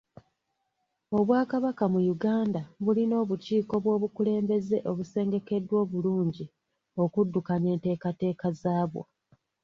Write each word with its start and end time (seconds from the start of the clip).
Obwakabaka 1.17 1.83
mu 1.93 1.99
Uganda 2.13 2.61
bulina 2.83 3.15
obukiiko 3.23 3.73
bw'obukulembeze 3.83 4.77
obusengekeddwa 4.89 5.75
obulungi 5.83 6.45
okuddukanya 7.03 7.69
enteekateeka 7.75 8.47
zaabwo. 8.61 9.03